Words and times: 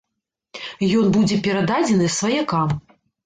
Ён 1.01 1.11
будзе 1.17 1.37
перададзены 1.47 2.09
сваякам. 2.17 2.75